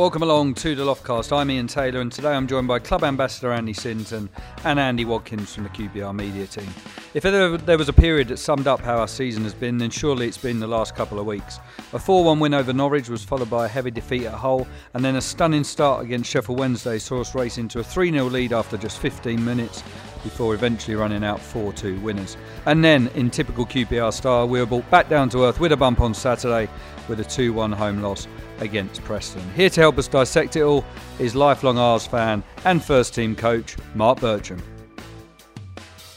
[0.00, 1.36] Welcome along to the Loftcast.
[1.36, 4.30] I'm Ian Taylor, and today I'm joined by Club Ambassador Andy Sinton
[4.64, 6.68] and Andy Watkins from the QPR media team.
[7.12, 9.90] If ever there was a period that summed up how our season has been, then
[9.90, 11.58] surely it's been the last couple of weeks.
[11.92, 15.04] A 4 1 win over Norwich was followed by a heavy defeat at Hull, and
[15.04, 18.52] then a stunning start against Sheffield Wednesday saw us race into a 3 0 lead
[18.52, 19.82] after just 15 minutes
[20.22, 22.36] before eventually running out 4 2 winners.
[22.66, 25.76] And then, in typical QPR style, we were brought back down to earth with a
[25.76, 26.68] bump on Saturday
[27.08, 28.26] with a 2 1 home loss
[28.60, 29.42] against Preston.
[29.54, 30.84] Here to help us dissect it all
[31.18, 34.60] is lifelong Ars fan and first team coach Mark Bircham.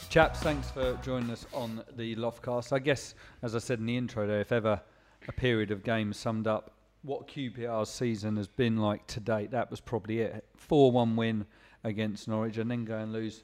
[0.08, 2.72] Chaps, thanks for joining us on the Loftcast.
[2.72, 4.80] I guess, as I said in the intro there, if ever
[5.26, 6.70] a period of games summed up
[7.02, 10.44] what QPR's season has been like to date, that was probably it.
[10.56, 11.46] 4 1 win
[11.82, 13.42] against Norwich and then go and lose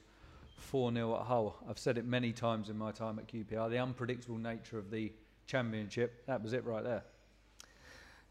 [0.61, 1.55] 4 0 at Hull.
[1.69, 3.69] I've said it many times in my time at QPR.
[3.69, 5.11] The unpredictable nature of the
[5.47, 7.03] championship, that was it right there.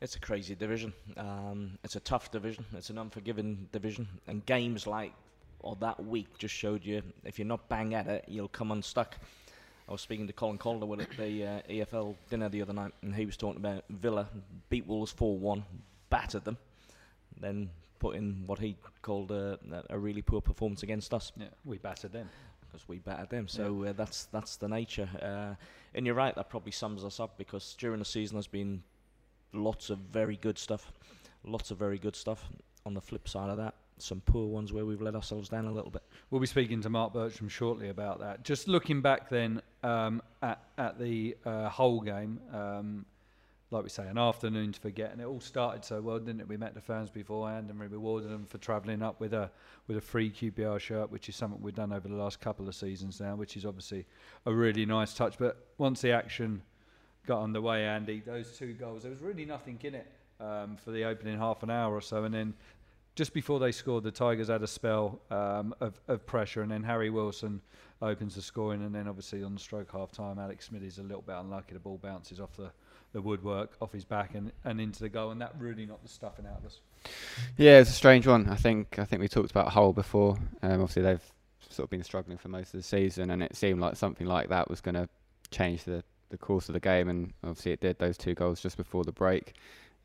[0.00, 0.94] It's a crazy division.
[1.16, 2.64] Um, it's a tough division.
[2.74, 4.08] It's an unforgiving division.
[4.26, 5.12] And games like
[5.62, 9.16] or that week just showed you if you're not bang at it, you'll come unstuck.
[9.88, 13.14] I was speaking to Colin Calderwood at the uh, EFL dinner the other night, and
[13.14, 14.28] he was talking about Villa
[14.68, 15.64] beat Wolves 4-1,
[16.08, 16.56] battered them,
[17.40, 17.70] then
[18.00, 19.58] put in what he called a,
[19.90, 21.30] a really poor performance against us.
[21.36, 22.28] Yeah, we battered them
[22.60, 23.46] because we battered them.
[23.46, 23.90] So yeah.
[23.90, 25.08] uh, that's that's the nature.
[25.22, 25.54] Uh,
[25.94, 28.82] and you're right, that probably sums us up because during the season there's been
[29.52, 30.92] lots of very good stuff,
[31.44, 32.48] lots of very good stuff.
[32.86, 35.72] On the flip side of that, some poor ones where we've let ourselves down a
[35.72, 36.02] little bit.
[36.30, 38.42] We'll be speaking to Mark Bircham shortly about that.
[38.42, 43.04] Just looking back then um, at at the uh, Hull game, um,
[43.70, 46.48] like we say, an afternoon to forget, and it all started so well, didn't it?
[46.48, 49.50] We met the fans beforehand and we rewarded them for travelling up with a
[49.86, 52.74] with a free QPR shirt, which is something we've done over the last couple of
[52.74, 54.06] seasons now, which is obviously
[54.46, 55.38] a really nice touch.
[55.38, 56.62] But once the action
[57.26, 58.20] got underway, Andy.
[58.24, 60.10] Those two goals, there was really nothing in it
[60.40, 62.54] um, for the opening half an hour or so, and then
[63.14, 66.82] just before they scored, the Tigers had a spell um, of, of, pressure, and then
[66.82, 67.60] Harry Wilson
[68.02, 71.22] opens the scoring, and then obviously on the stroke half time, Alex Smithies a little
[71.22, 71.74] bit unlucky.
[71.74, 72.70] The ball bounces off the,
[73.12, 76.08] the woodwork, off his back, and, and into the goal, and that really knocked the
[76.08, 76.80] stuffing out of us.
[77.56, 78.48] Yeah, it's a strange one.
[78.48, 80.38] I think I think we talked about Hull before.
[80.62, 81.32] Um, obviously, they've
[81.68, 84.48] sort of been struggling for most of the season, and it seemed like something like
[84.48, 85.08] that was going to
[85.50, 87.98] change the the course of the game, and obviously it did.
[87.98, 89.54] Those two goals just before the break,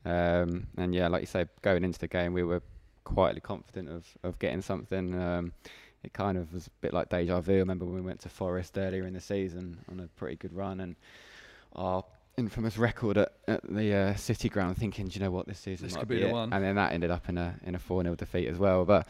[0.04, 2.62] um, and yeah, like you say, going into the game, we were
[3.04, 5.14] quietly confident of of getting something.
[5.20, 5.52] Um,
[6.06, 7.54] it kind of was a bit like deja vu.
[7.54, 10.54] I remember when we went to Forest earlier in the season on a pretty good
[10.54, 10.96] run, and
[11.74, 12.04] our
[12.36, 15.86] infamous record at, at the uh, City Ground, thinking, do you know what, this season
[15.86, 16.52] this might could be, be the one.
[16.52, 18.84] And then that ended up in a in a four 0 defeat as well.
[18.84, 19.08] But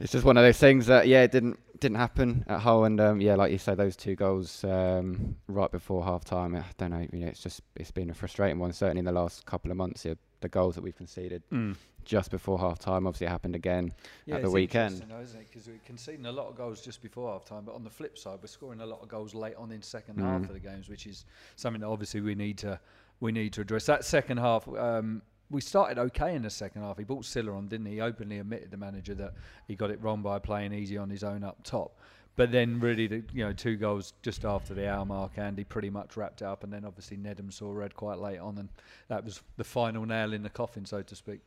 [0.00, 3.00] it's just one of those things that yeah, it didn't didn't happen at Hull, and
[3.00, 6.56] um, yeah, like you say, those two goals um, right before half time.
[6.56, 8.72] I don't know, you know, it's just it's been a frustrating one.
[8.72, 11.76] Certainly in the last couple of months, here, the goals that we've conceded mm.
[12.04, 13.06] Just before half time.
[13.06, 13.92] Obviously, it happened again
[14.26, 14.94] yeah, at the weekend.
[14.94, 15.46] Isn't it?
[15.50, 18.18] Because we're conceding a lot of goals just before half time, but on the flip
[18.18, 20.22] side, we're scoring a lot of goals late on in second mm.
[20.22, 21.24] half of the games, which is
[21.56, 22.78] something that obviously we need to
[23.20, 23.86] we need to address.
[23.86, 24.68] That second half.
[24.68, 26.96] Um, we started okay in the second half.
[26.96, 27.94] He brought Sylla on, didn't he?
[27.94, 29.34] He openly admitted the manager that
[29.68, 31.98] he got it wrong by playing Eze on his own up top.
[32.36, 35.90] But then, really, the, you know, two goals just after the hour mark, Andy pretty
[35.90, 38.68] much wrapped it up, and then obviously Nedum saw red quite late on, and
[39.08, 41.40] that was the final nail in the coffin, so to speak.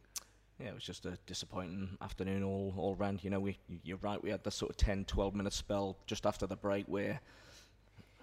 [0.60, 3.24] Yeah, it was just a disappointing afternoon all all round.
[3.24, 4.22] You know, we you're right.
[4.22, 7.20] We had the sort of 10, 12 minute spell just after the break where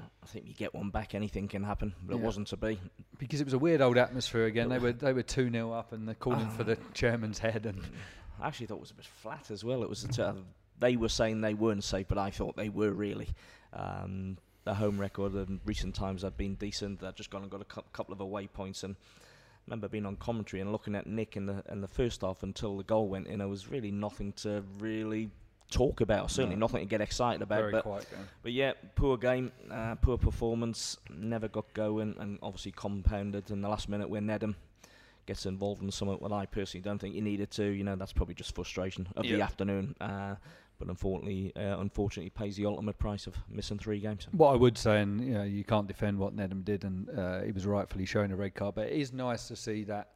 [0.01, 2.21] I think you get one back, anything can happen, but yeah.
[2.21, 2.81] it wasn't to be.
[3.19, 4.69] Because it was a weird old atmosphere again.
[4.69, 7.67] They were they were two 0 up and they're calling for the chairman's head.
[7.67, 7.81] And
[8.41, 9.83] I actually thought it was a bit flat as well.
[9.83, 10.07] It was
[10.81, 13.29] they were saying they weren't safe, but I thought they were really.
[13.73, 17.01] Um, the home record in recent times have been decent.
[17.01, 18.97] They've just gone and got a cu- couple of away points and.
[19.67, 22.77] Remember being on commentary and looking at Nick in the in the first half until
[22.77, 23.39] the goal went in.
[23.39, 25.31] There was really nothing to really
[25.71, 26.31] talk about.
[26.31, 26.61] Certainly no.
[26.61, 27.61] nothing to get excited about.
[27.61, 28.07] Very but,
[28.43, 33.69] but yeah, poor game, uh, poor performance, never got going, and obviously compounded in the
[33.69, 34.55] last minute when Nedum
[35.27, 37.65] gets involved in something that I personally don't think he needed to.
[37.65, 39.37] You know, that's probably just frustration of yeah.
[39.37, 39.95] the afternoon.
[40.01, 40.37] Uh,
[40.79, 44.27] but unfortunately, uh, unfortunately, pays the ultimate price of missing three games.
[44.33, 47.43] What I would say, and you know, you can't defend what Nedum did, and uh,
[47.43, 48.75] he was rightfully shown a red card.
[48.75, 50.11] But it is nice to see that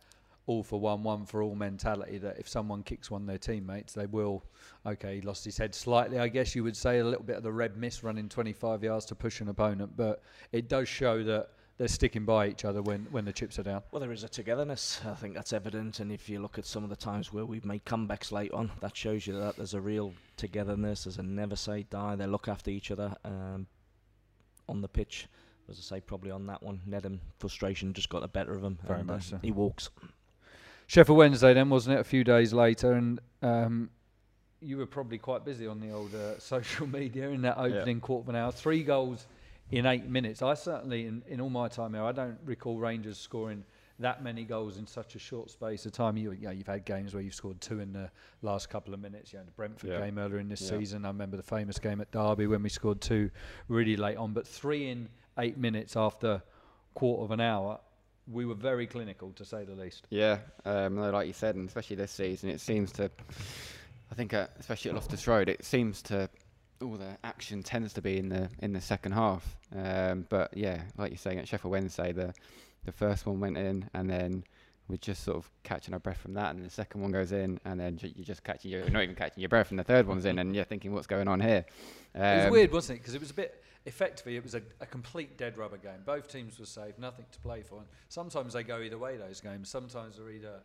[0.48, 3.92] all for one, one for all mentality that if someone kicks one of their teammates,
[3.92, 4.42] they will.
[4.86, 7.42] Okay, he lost his head slightly, I guess you would say, a little bit of
[7.42, 11.50] the red miss running 25 yards to push an opponent, but it does show that
[11.78, 13.82] they're sticking by each other when, when the chips are down.
[13.90, 15.00] Well, there is a togetherness.
[15.06, 17.64] I think that's evident, and if you look at some of the times where we've
[17.64, 21.04] made comebacks late on, that shows you that there's a real togetherness.
[21.04, 22.16] There's a never say die.
[22.16, 23.66] They look after each other um,
[24.68, 25.28] on the pitch
[25.70, 28.78] as I say, probably on that one, Nedum frustration just got the better of him.
[28.86, 29.38] Very and, much uh, so.
[29.42, 29.90] He walks.
[30.86, 32.00] Sheffield Wednesday, then wasn't it?
[32.00, 33.90] A few days later, and um,
[34.60, 38.24] you were probably quite busy on the old uh, social media in that opening quarter
[38.24, 38.50] of an hour.
[38.50, 39.26] Three goals
[39.70, 40.42] in eight minutes.
[40.42, 43.64] I certainly, in, in all my time here, I don't recall Rangers scoring
[44.00, 46.16] that many goals in such a short space of time.
[46.16, 48.10] You, you know, you've had games where you've scored two in the
[48.42, 49.32] last couple of minutes.
[49.32, 50.00] You know, the Brentford Yeah.
[50.00, 50.78] game earlier in this Yeah.
[50.78, 51.04] season.
[51.04, 53.30] I remember the famous game at Derby when we scored two
[53.66, 56.42] really late on, but three in eight minutes after
[56.94, 57.80] quarter of an hour.
[58.30, 60.06] We were very clinical, to say the least.
[60.10, 63.10] Yeah, um, like you said, and especially this season, it seems to.
[64.10, 66.28] I think, uh, especially at Loftus Road, it seems to
[66.82, 69.56] all the action tends to be in the in the second half.
[69.74, 72.34] Um, but yeah, like you're saying at Sheffield Wednesday, the
[72.84, 74.44] the first one went in, and then
[74.88, 77.60] we're just sort of catching our breath from that, and the second one goes in,
[77.64, 80.24] and then you're just catching your not even catching your breath, and the third one's
[80.24, 81.64] in, and you're thinking, what's going on here?
[82.14, 83.02] Um, It was weird, wasn't it?
[83.02, 86.00] Because it was a bit effectively it was a, a complete dead rubber game.
[86.04, 87.76] Both teams were safe, nothing to play for.
[87.78, 89.16] And sometimes they go either way.
[89.16, 89.68] Those games.
[89.68, 90.60] Sometimes they're either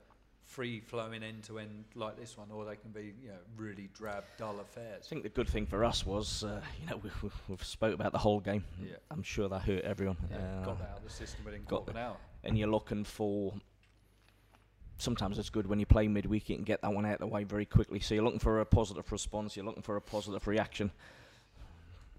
[0.54, 3.90] free flowing end to end like this one, or they can be you know really
[3.94, 5.04] drab, dull affairs.
[5.06, 7.94] I think the good thing for us was, uh, you know, we, we, we've spoke
[7.96, 8.64] about the Hull game.
[8.82, 8.96] Yeah.
[9.10, 10.18] I'm sure that hurt everyone.
[10.30, 12.18] Yeah, Uh, got that out of the system within got an hour.
[12.44, 13.54] and you're looking for.
[15.00, 17.28] Sometimes it's good when you play midweek, you can get that one out of the
[17.28, 18.00] way very quickly.
[18.00, 20.92] So you're looking for a positive response, you're looking for a positive reaction.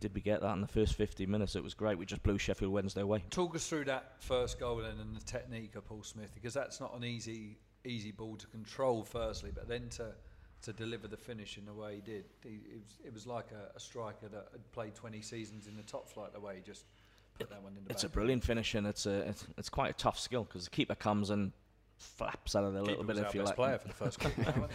[0.01, 1.55] Did we get that in the first 50 minutes?
[1.57, 1.97] It was great.
[1.97, 3.23] We just blew Sheffield Wednesday away.
[3.31, 6.95] Talk us through that first goal and the technique of Paul Smyth, because that's not
[6.95, 9.05] an easy easy ball to control.
[9.05, 10.13] Firstly, but then to
[10.63, 13.49] to deliver the finish in the way he did, he, it, was, it was like
[13.53, 16.33] a, a striker that had played 20 seasons in the top flight.
[16.33, 16.87] The way he just
[17.39, 19.91] put that one in the It's a brilliant finish, and it's a it's, it's quite
[19.91, 21.53] a tough skill because the keeper comes and
[21.99, 23.57] flaps out of there a little Keeper bit was if you best like.
[23.57, 24.43] player for the first quarter.
[24.61, 24.71] wasn't?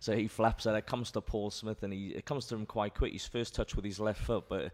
[0.00, 0.76] So he flaps out.
[0.76, 3.12] It comes to Paul Smyth, and he it comes to him quite quick.
[3.12, 4.72] His first touch with his left foot, but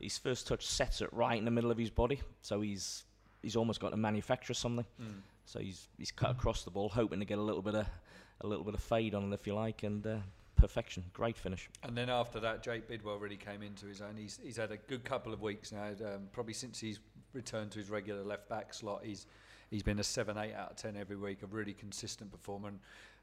[0.00, 2.20] his first touch sets it right in the middle of his body.
[2.40, 3.04] So he's
[3.42, 4.86] he's almost got to manufacture something.
[5.00, 5.20] Mm.
[5.44, 7.86] So he's he's cut across the ball, hoping to get a little bit of
[8.40, 10.16] a little bit of fade on it, if you like, and uh,
[10.56, 11.04] perfection.
[11.12, 11.68] Great finish.
[11.82, 14.16] And then after that, Jake Bidwell really came into his own.
[14.16, 15.88] He's, he's had a good couple of weeks now.
[15.88, 17.00] Um, probably since he's
[17.32, 19.26] returned to his regular left back slot, he's
[19.70, 21.42] he's been a seven, eight out of ten every week.
[21.42, 22.68] A really consistent performer.
[22.68, 22.78] And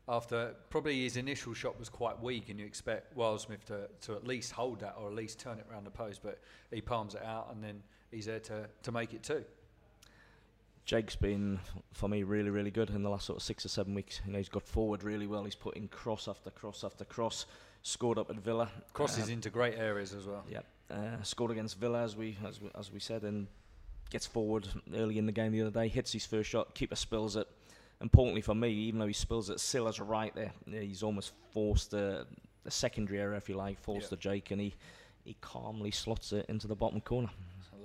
[0.08, 4.28] after probably his initial shot was quite weak, and you expect Wildsmith to, to at
[4.28, 6.40] least hold that or at least turn it around the post, but
[6.72, 7.82] he palms it out, and then
[8.12, 9.44] he's there to, to make it too.
[10.90, 11.60] Jake's been
[11.94, 14.22] for me really really good in the last sort of six or seven weeks.
[14.26, 15.44] You know he's got forward really well.
[15.44, 17.46] He's put in cross after cross after cross.
[17.84, 18.72] Scored up at Villa.
[18.92, 20.44] Crosses Um, into great areas as well.
[20.50, 20.66] Yep.
[20.90, 23.46] Uh, scored against Villa as we as we, as we said, and
[24.10, 25.90] gets forward early in the game the other day.
[25.90, 26.74] Hits his first shot.
[26.74, 27.48] Keeper spills it.
[28.02, 30.54] Importantly for me, even though he spills it, Sylla's right there.
[30.66, 32.26] Yeah, He's almost forced a,
[32.66, 34.18] a secondary error, if you like, forced Yeah.
[34.20, 34.74] Jake, and he
[35.24, 37.30] he calmly slots it into the bottom corner.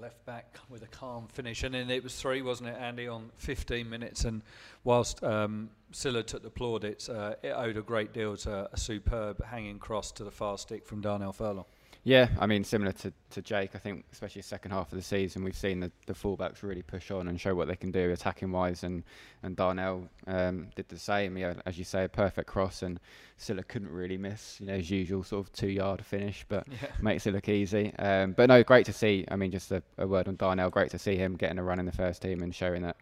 [0.04, 3.30] Left back with a calm finish, and then it was three, wasn't it, Andy, on
[3.38, 4.26] 15 minutes?
[4.26, 4.42] And
[4.84, 9.42] whilst um, Sylla took the plaudits, uh, it owed a great deal to a superb
[9.42, 11.64] hanging cross to the far stick from Darnell Furlong.
[12.06, 15.02] Yeah, I mean, similar to, to Jake, I think, especially the second half of the
[15.02, 18.10] season, we've seen the, the fullbacks really push on and show what they can do
[18.12, 19.04] attacking wise, and,
[19.42, 21.38] and Darnell um, did the same.
[21.38, 23.00] Yeah, as you say, a perfect cross, and
[23.38, 26.88] Sylla couldn't really miss, you know, his usual sort of two yard finish, but Yeah.
[27.00, 27.94] makes it look easy.
[27.98, 29.24] Um, but no, great to see.
[29.30, 31.78] I mean, just a, a word on Darnell, great to see him getting a run
[31.78, 32.96] in the first team and showing that.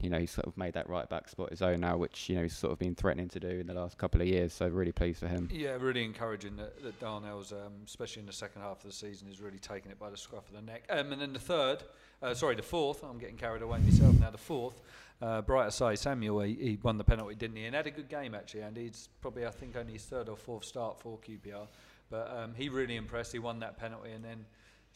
[0.00, 2.36] You know, he's sort of made that right back spot his own now, which, you
[2.36, 4.52] know, he's sort of been threatening to do in the last couple of years.
[4.52, 5.48] So, really pleased for him.
[5.52, 9.28] Yeah, really encouraging that, that Darnell's, um, especially in the second half of the season,
[9.28, 10.84] is really taking it by the scruff of the neck.
[10.90, 11.82] Um, and then the third,
[12.22, 14.80] uh, sorry, the fourth, I'm getting carried away myself now, the fourth,
[15.22, 17.64] uh, Bright Osayi, Samuel, he, he won the penalty, didn't he?
[17.64, 20.36] And had a good game, actually, and he's probably, I think, only his third or
[20.36, 21.66] fourth start for QPR.
[22.10, 23.32] But um, he really impressed.
[23.32, 24.44] He won that penalty, and then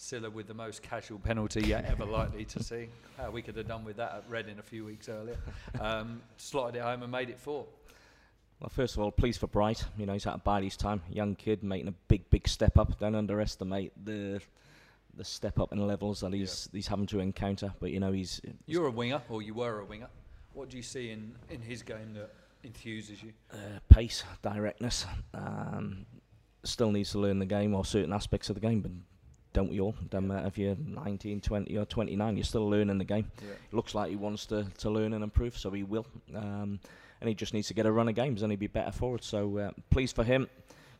[0.00, 2.88] Sylla with the most casual penalty you're ever likely to see.
[3.18, 5.36] How we could have done with that at Reading a few weeks earlier.
[5.78, 7.66] Um, slotted it home and made it four.
[8.60, 9.84] Well, first of all, pleased for Bright.
[9.98, 11.02] You know, he's had to bide his time.
[11.10, 12.98] Young kid making a big, big step up.
[12.98, 14.40] Don't underestimate the
[15.16, 17.72] the step up in levels that he's he's having to encounter.
[17.78, 20.08] But you know, he's You're a winger, or you were a winger.
[20.54, 22.32] What do you see in, in his game that
[22.64, 23.32] enthuses you?
[23.52, 25.04] uh, pace, directness.
[25.34, 26.06] Um,
[26.64, 28.90] still needs to learn the game or certain aspects of the game, but
[29.52, 29.94] don't we all?
[30.08, 33.30] Doesn't matter if you're 19, 20 or 29, you're still learning the game.
[33.42, 33.54] Yeah.
[33.72, 36.06] looks like he wants to, to learn and improve, so he will.
[36.34, 36.80] Um,
[37.20, 39.16] and he just needs to get a run of games, and he'll be better for
[39.16, 39.24] it.
[39.24, 40.48] So uh, pleased for him.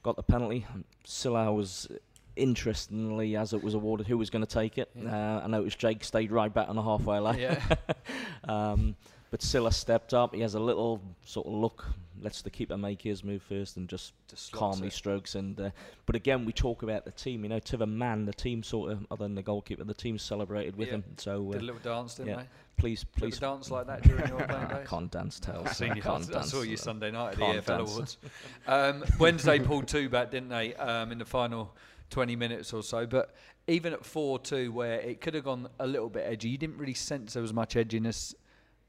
[0.03, 0.67] Got the penalty.
[1.05, 1.89] Sylla was
[2.37, 4.91] interestingly, as it was awarded, who was going to take it.
[4.95, 5.37] Yeah.
[5.37, 7.39] Uh, I noticed Jake stayed right back on the halfway line.
[7.39, 7.63] Yeah.
[8.49, 8.97] um,
[9.31, 10.35] but Sylla stepped up.
[10.35, 11.85] He has a little sort of look.
[12.23, 14.93] Let's the keeper make his move first and just, Just calmly it.
[14.93, 15.35] strokes.
[15.37, 15.71] And uh,
[16.05, 17.43] but again, we talk about the team.
[17.45, 20.19] You know, to the man, the team sort of other than the goalkeeper, the team
[20.19, 20.95] celebrated with Yeah.
[20.95, 21.05] him.
[21.17, 22.37] So Did uh, a little dance, didn't yeah.
[22.37, 22.47] they?
[22.77, 23.39] please, please.
[23.39, 25.63] dance like that during your playing I can't dance, tell.
[25.67, 26.47] I've seen you can't dance.
[26.47, 26.77] I saw you.
[26.79, 27.93] Sunday night at the dance.
[27.95, 28.17] Awards.
[28.67, 31.75] Um, Wednesday pulled two back, didn't they, um, in the final
[32.11, 33.07] 20 minutes or so.
[33.07, 33.35] But
[33.67, 36.79] even at 4 2, where it could have gone a little bit edgy, you didn't
[36.79, 38.35] really sense there was much edginess,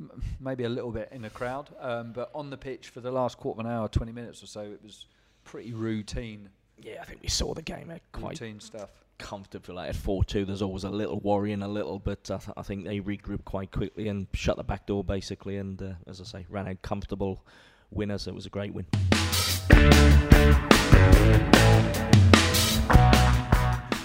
[0.01, 1.69] m- maybe a little bit in the crowd.
[1.79, 4.47] Um, but on the pitch for the last quarter of an hour, 20 minutes or
[4.47, 5.05] so, it was
[5.43, 6.49] pretty routine,
[6.81, 8.89] Yeah, I think we saw the game uh, quite routine stuff.
[9.17, 9.75] comfortable.
[9.75, 12.61] Like at 4 2, there's always a little worrying, a little, but I, th- I
[12.63, 15.57] think they regrouped quite quickly and shut the back door basically.
[15.57, 17.45] And uh, as I say, ran out comfortable
[17.91, 18.27] winners.
[18.27, 18.85] It was a great win.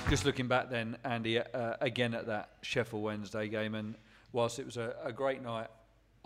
[0.08, 3.96] Just looking back then, Andy, uh, again at that Sheffield Wednesday game, and
[4.32, 5.66] whilst it was a, a great night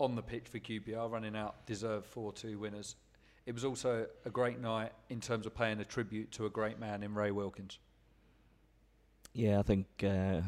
[0.01, 2.95] on the pitch for QPR, running out deserved 4 2 winners,
[3.45, 6.79] it was also a great night in terms of paying a tribute to a great
[6.79, 7.79] man in Ray Wilkins.
[9.33, 10.41] Yeah, I think uh,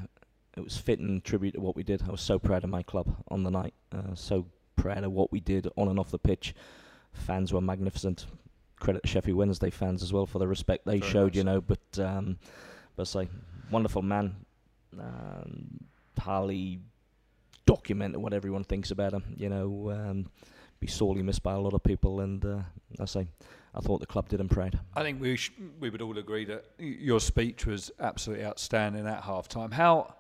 [0.56, 2.04] it was fitting tribute to what we did.
[2.04, 3.74] I was so proud of my club on the night.
[3.92, 4.46] Uh, so
[4.76, 6.54] proud of what we did on and off the pitch.
[7.14, 8.26] Fans were magnificent.
[8.80, 11.44] Credit to Sheffield Wednesday fans as well for the respect they Very showed, much you
[11.44, 11.62] know.
[11.62, 12.38] But um,
[12.96, 13.30] but say,
[13.72, 14.36] wonderful man.
[15.00, 15.80] Um,
[16.20, 16.80] highly
[17.66, 19.24] documented what everyone thinks about him.
[19.36, 20.28] You know, um,
[20.80, 22.20] be sorely missed by a lot of people.
[22.22, 22.60] And uh,
[23.00, 23.28] I say,
[23.74, 24.80] I thought the club did him proud.
[24.96, 29.24] I think we sh- we would all agree that your speech was absolutely outstanding at
[29.24, 29.72] half time.
[29.72, 30.16] How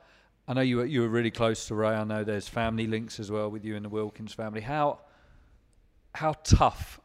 [0.47, 1.89] I know you were, you were really close to Ray.
[1.89, 4.61] I know there's family links as well with you and the Wilkins family.
[4.61, 4.99] How
[6.15, 6.99] how tough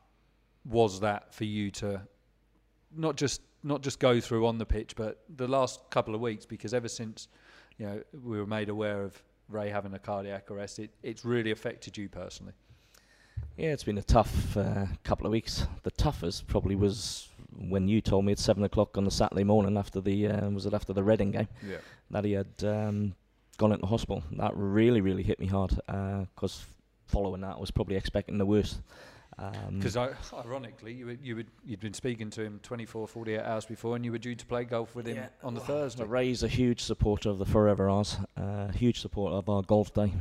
[0.64, 2.02] was that for you to
[2.94, 6.46] not just not just go through on the pitch, but the last couple of weeks?
[6.46, 7.28] Because ever since
[7.76, 11.50] you know we were made aware of Ray having a cardiac arrest, it, it's really
[11.50, 12.52] affected you personally.
[13.56, 15.66] Yeah, it's been a tough uh, couple of weeks.
[15.82, 19.76] The toughest probably was when you told me at seven o'clock on the Saturday morning
[19.76, 21.78] after the uh, was it after the Reading game Yeah.
[22.10, 23.14] that he had um,
[23.56, 24.22] gone into hospital.
[24.32, 25.70] That really, really hit me hard
[26.34, 26.64] because
[27.06, 28.80] following that, I was probably expecting the worst.
[29.38, 33.64] Um, Because ironically, you, were- you would, you'd been speaking to him 24, 48 hours
[33.66, 36.04] before, and you were due to play golf with him Yeah, on the well, Thursday.
[36.04, 40.12] Ray's a huge supporter of the Forever R's, uh, huge supporter of our golf day.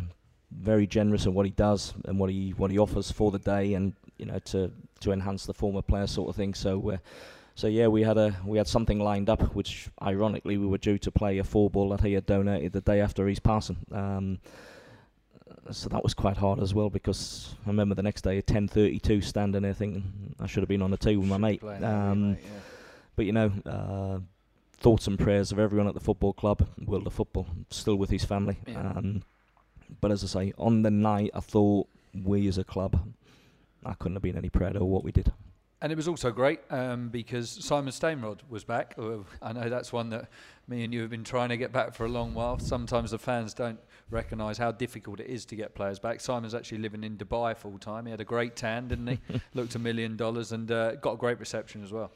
[0.52, 3.74] Very generous in what he does and what he what he offers for the day,
[3.74, 4.72] and you know to
[5.02, 6.54] to enhance the former player sort of thing.
[6.54, 6.98] So, uh,
[7.56, 10.98] so yeah, we had a we had something lined up, which ironically we were due
[11.00, 13.76] to play a four ball that he had donated the day after his passing.
[13.92, 14.40] Um,
[15.72, 19.22] so that was quite hard as well because I remember the next day at 10:32
[19.24, 21.62] standing there thinking I should have been on the tee with my mate.
[21.62, 22.60] playing that with your Um, mate, yeah.
[23.16, 24.20] but you know, uh,
[24.80, 28.24] thoughts and prayers of everyone at the football club, World of Football, still with his
[28.26, 28.58] family.
[28.68, 28.80] Yeah.
[28.92, 29.24] Um,
[30.02, 33.14] but as I say, on the night, I thought we as a club,
[33.86, 35.32] I couldn't have been any prouder of what we did.
[35.80, 38.96] And it was also great um, because Simon Stainrod was back.
[38.98, 40.28] Uh, I know that's one that
[40.68, 42.58] me and you have been trying to get back for a long while.
[42.58, 46.22] Sometimes the fans don't recognise how difficult it is to get players back.
[46.22, 48.06] Simon's actually living in Dubai full time.
[48.06, 49.20] He had a great tan, didn't he?
[49.54, 52.12] Looked a million dollars and uh, got a great reception as well.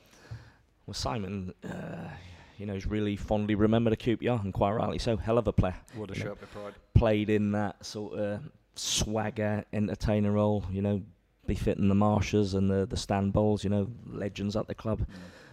[0.85, 2.09] Well, Simon, uh,
[2.57, 5.17] you know, is really fondly remembered at QPR, and quite rightly so.
[5.17, 5.75] Hell of a player.
[5.95, 6.73] What a of pride.
[6.93, 8.41] Played in that sort of
[8.75, 11.01] swagger, entertainer role, you know,
[11.47, 15.05] befitting the Marshes and the, the Stan Bowles, you know, legends at the club.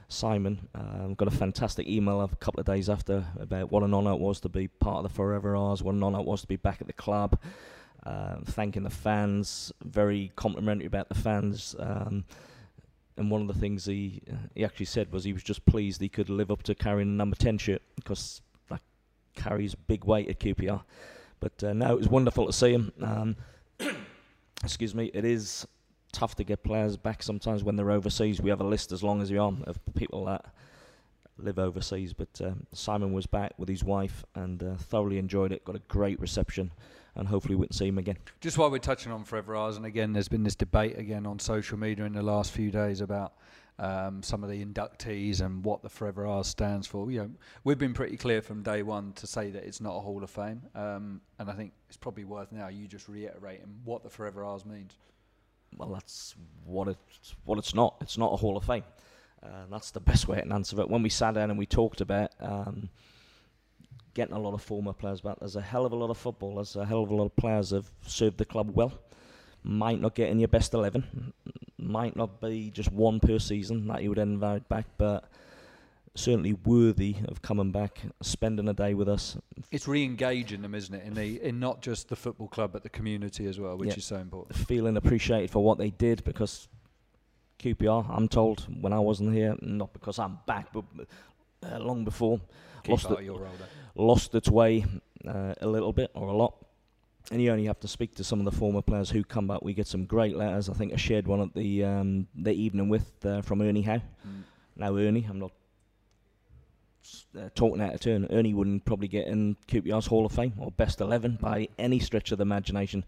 [0.09, 0.69] Simon.
[0.75, 4.21] Um, got a fantastic email a couple of days after about what an honour it
[4.21, 6.57] was to be part of the Forever R's, what an honour it was to be
[6.57, 7.39] back at the club,
[8.07, 11.77] uh, thanking the fans, very complimentary about the fans.
[11.79, 12.25] Um,
[13.19, 14.23] and one of the things he
[14.55, 17.37] he actually said was he was just pleased he could live up to carrying number
[17.37, 18.81] 10 shirt because that
[19.35, 20.83] carries big weight at QPR.
[21.41, 22.93] But uh, no, it was wonderful to see him.
[23.03, 23.37] Um,
[24.65, 25.67] excuse me, it is
[26.13, 28.41] tough to get players back sometimes when they're overseas.
[28.41, 30.47] We have a list as long as you are of people that
[31.39, 32.13] live overseas.
[32.13, 35.65] But um, Simon was back with his wife and uh, thoroughly enjoyed it.
[35.65, 36.73] Got a great reception,
[37.15, 38.17] and hopefully we can see him again.
[38.41, 41.39] Just while we're touching on Forever R's, and again, there's been this debate again on
[41.39, 43.35] social media in the last few days about
[43.79, 47.11] um, some of the inductees and what the Forever R's stands for.
[47.11, 47.31] You know,
[47.65, 50.31] we've been pretty clear from day one to say that it's not a Hall of
[50.31, 54.45] Fame, um, and I think it's probably worth now you just reiterating what the Forever
[54.45, 54.97] R's means.
[55.77, 56.35] Well, that's
[56.65, 57.97] what it's what it's not.
[58.01, 58.85] It's not a Hall of Fame.
[59.43, 60.91] Uh, that's the best way to answer it.
[60.91, 62.89] When we sat down and we talked about um,
[64.15, 66.57] getting a lot of former players back, there's a hell of a lot of football.
[66.57, 68.93] There's a hell of a lot of players have served the club well.
[69.63, 71.33] Might not get in your best eleven.
[71.79, 75.31] Might not be just one per season that you would invite back, but
[76.15, 79.37] certainly worthy of coming back, spending a day with us.
[79.71, 81.05] It's re-engaging them, isn't it?
[81.07, 83.97] In the in not just the football club, but the community as well, which Yeah.
[83.97, 84.57] is so important.
[84.57, 86.69] Feeling appreciated for what they did because
[87.59, 90.85] QPR, I'm told, when I wasn't here, not because I'm back, but
[91.63, 92.41] uh, long before,
[92.85, 93.31] Keep Lost it.
[93.97, 94.85] lost its way
[95.27, 96.55] uh, a little bit or a lot.
[97.33, 99.61] And you only have to speak to some of the former players who come back.
[99.63, 100.71] We get some great letters.
[100.71, 103.97] I think I shared one at the um, the evening with uh, from Ernie Howe.
[104.27, 104.43] Mm.
[104.77, 105.51] Now Ernie, I'm not
[107.39, 108.27] uh, talking out of turn.
[108.31, 112.33] Ernie wouldn't probably get in QPR's Hall of Fame or best eleven by any stretch
[112.33, 113.05] of the imagination.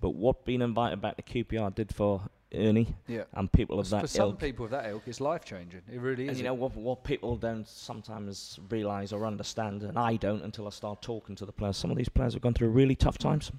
[0.00, 2.22] But what being invited back to QPR did for
[2.54, 3.22] Ernie Yeah.
[3.34, 4.40] and people of For that some ilk.
[4.40, 5.82] people of that ilk, it's life changing.
[5.90, 6.30] It really is.
[6.30, 6.74] And you know what?
[6.76, 11.46] What people don't sometimes realise or understand, and I don't until I start talking to
[11.46, 11.76] the players.
[11.76, 13.52] Some of these players have gone through really tough times.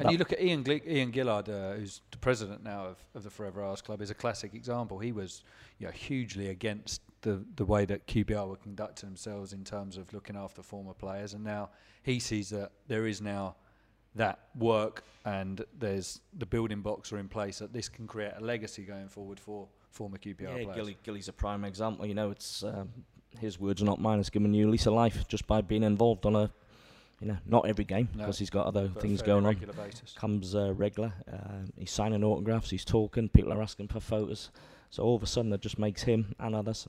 [0.00, 3.24] And you look at Ian Gli- Ian Gillard, uh, who's the president now of, of
[3.24, 5.00] the Forever R's Club, is a classic example.
[5.00, 5.42] He was,
[5.80, 10.12] you know, hugely against the the way that QPR were conducting themselves in terms of
[10.12, 11.70] looking after former players, and now
[12.02, 13.56] he sees that there is now
[14.14, 18.40] that work and there's the building blocks are in place that this can create a
[18.42, 20.74] legacy going forward for former QPR Yeah, players.
[20.74, 22.06] Gilly, Gilly's a prime example.
[22.06, 22.88] You know, it's um,
[23.38, 24.18] his words, are not mine.
[24.18, 26.50] It's given you a lease of life just by being involved on a,
[27.20, 29.54] you know, not every game No, because he's got other things going on.
[29.54, 30.14] basis.
[30.16, 31.12] Comes uh, regular.
[31.30, 32.70] Uh, he's signing autographs.
[32.70, 33.28] He's talking.
[33.28, 34.50] People are asking for photos.
[34.90, 36.88] So all of a sudden, it just makes him and others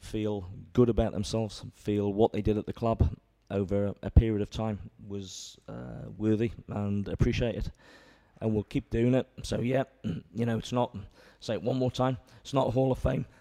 [0.00, 1.64] feel good about themselves.
[1.74, 3.16] Feel what they did at the club
[3.50, 7.70] over a period of time was uh, worthy and appreciated.
[8.40, 9.26] And we'll keep doing it.
[9.42, 9.84] So yeah,
[10.34, 10.94] you know, it's not.
[11.40, 12.18] Say it one more time.
[12.40, 13.26] It's not a Hall of Fame.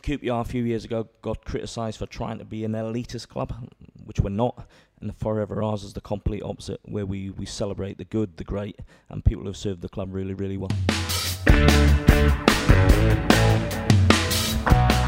[0.00, 3.70] QPR a few years ago got criticised for trying to be an elitist club,
[4.04, 4.66] which we're not.
[5.00, 8.44] And the Forever R's is the complete opposite, where we, we celebrate the good, the
[8.44, 10.70] great, and people who've served the club really, really well.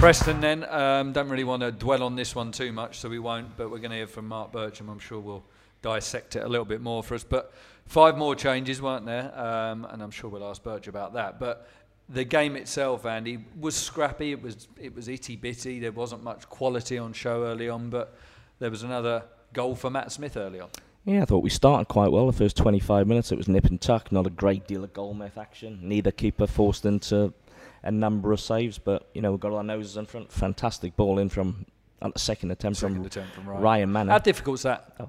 [0.05, 3.19] Preston then, um, don't really want to dwell on this one too much, so we
[3.19, 4.91] won't, but we're going to hear from Mark Bircham.
[4.91, 5.43] I'm sure we'll
[5.81, 7.25] dissect it a little bit more for us.
[7.25, 7.55] But
[7.87, 9.33] five more changes, weren't there?
[9.35, 11.41] Um, and I'm sure we'll ask Birch about that.
[11.41, 11.67] But
[12.11, 14.33] the game itself, Andy, was scrappy.
[14.33, 15.81] It was it was itty bitty.
[15.81, 18.15] There wasn't much quality on show early on, but
[18.59, 19.23] there was another
[19.55, 20.69] goal for Matt Smith early on.
[21.07, 22.27] Yeah, I thought we started quite well.
[22.27, 25.15] The first 25 minutes, it was nip and tuck, not a great deal of goal
[25.15, 25.79] mouth action.
[25.83, 27.33] Neither keeper forced into
[27.85, 30.33] a number of saves, but you know we've got our noses in front.
[30.33, 31.67] Fantastic ball in from
[32.01, 33.63] the second attempt Second from attempt from Ryan.
[33.63, 34.11] Ryan Manning.
[34.11, 34.95] How difficult's that?
[34.99, 35.09] Oh.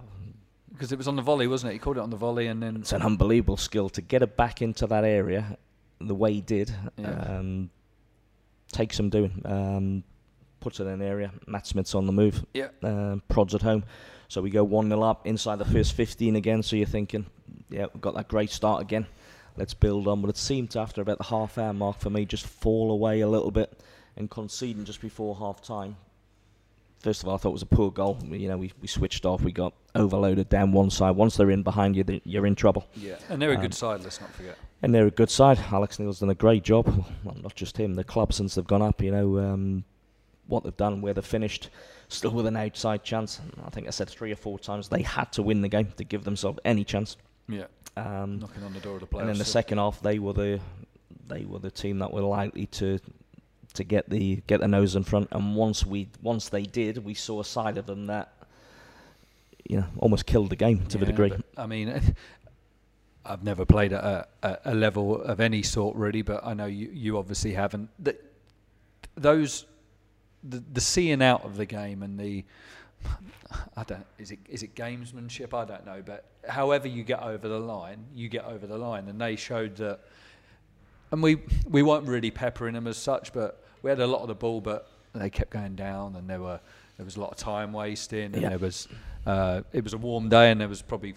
[0.71, 1.73] Because it was on the volley, wasn't it?
[1.73, 4.35] He called it on the volley, and then It's an unbelievable skill to get it
[4.35, 5.57] back into that area
[6.01, 6.69] the way he did.
[6.97, 7.11] Yeah.
[7.11, 7.69] Um,
[8.71, 9.41] takes some doing.
[9.45, 10.03] Um,
[10.59, 11.31] puts it in an area.
[11.47, 12.45] Matt Smith's on the move.
[12.53, 12.69] Yeah.
[12.83, 13.85] Um, prods at home.
[14.27, 16.61] So we go 1 0 up inside the first 15 again.
[16.61, 17.25] So you're thinking,
[17.69, 19.05] yeah, we've got that great start again.
[19.57, 20.21] Let's build on.
[20.21, 23.21] But it seemed to, after about the half hour mark for me, just fall away
[23.21, 23.79] a little bit
[24.17, 25.95] and conceding just before half time.
[26.99, 28.17] First of all, I thought it was a poor goal.
[28.27, 29.41] We- You know, we, we switched off.
[29.41, 31.11] We got overloaded down one side.
[31.11, 32.87] Once they're in behind you, they- you're in trouble.
[32.95, 34.01] yeah, and they're a Um, good side.
[34.03, 34.57] Let's not forget.
[34.81, 35.59] And they're a good side.
[35.71, 36.87] Alex Neil's done a great job.
[37.23, 39.01] Well, not just him, the club since they've gone up.
[39.01, 39.83] You know um,
[40.47, 41.69] what they've done, where they've finished,
[42.07, 43.39] still with an outside chance.
[43.65, 46.03] I think I said three or four times they had to win the game to
[46.03, 47.17] give themselves any chance.
[47.47, 49.21] Yeah, Um, knocking on the door of the playoffs.
[49.21, 50.59] and in the so- second half, they were the
[51.27, 52.99] they were the team that were likely to
[53.73, 55.27] to get the get the nose in front.
[55.31, 58.33] And once we once they did, we saw a side of them that
[59.69, 61.29] you know almost killed the game to a Yeah, degree.
[61.29, 62.01] but, I mean,
[63.25, 66.67] I've never played at a, a, a level of any sort really, but I know
[66.67, 67.89] you, you obviously haven't.
[68.03, 68.15] The,
[69.15, 69.65] those,
[70.43, 72.43] the, the seeing out of the game and the,
[73.77, 75.53] I don't, is it is it gamesmanship?
[75.53, 79.07] I don't know, but however you get over the line, you get over the line,
[79.07, 79.99] and they showed that.
[81.11, 81.37] And we
[81.69, 84.61] we weren't really peppering them as such, but we had a lot of the ball,
[84.61, 86.59] but they kept going down, and there were
[86.97, 88.49] there was a lot of time wasting, and Yeah.
[88.49, 88.87] there was
[89.25, 91.15] uh, it was a warm day, and there was probably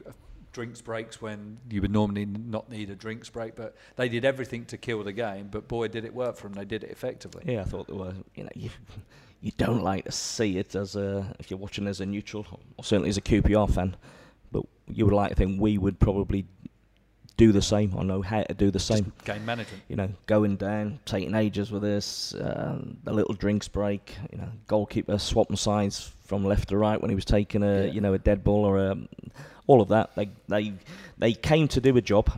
[0.53, 4.64] drinks breaks when you would normally not need a drinks break, but they did everything
[4.67, 5.49] to kill the game.
[5.51, 6.55] But boy, did it work for them!
[6.55, 7.45] They did it effectively.
[7.47, 8.14] Yeah, I thought there were.
[8.35, 8.71] You know, you,
[9.40, 12.46] you don't like to see it as a if you're watching as a neutral,
[12.77, 13.96] or certainly as a QPR fan,
[14.51, 16.46] but you would like to think we would probably
[17.37, 19.05] do the same or know how to do the same.
[19.14, 19.83] Just game management.
[19.88, 24.16] You know, going down, taking ages with this, uh, a little drinks break.
[24.33, 27.92] You know, goalkeeper swapping sides from left to right when he was taking a Yeah.
[27.92, 28.96] you know a dead ball or a,
[29.68, 30.16] all of that.
[30.16, 30.72] They they
[31.16, 32.29] they came to do a job.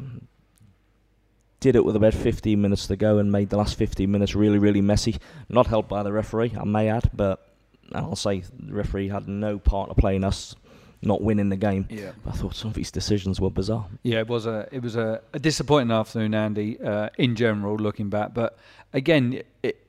[1.61, 4.59] Did it with about 15 minutes to go and made the last 15 minutes really,
[4.59, 5.17] really messy.
[5.49, 7.47] Not helped by the referee, I may add, but
[7.93, 10.55] I'll say the referee had no part to play in us
[11.03, 11.87] not winning the game.
[11.91, 12.13] Yeah.
[12.27, 13.87] I thought some of his decisions were bizarre.
[14.03, 16.81] Yeah, it was a it was a, a disappointing afternoon, Andy.
[16.81, 18.59] Uh, in general, looking back, but
[18.93, 19.87] again, it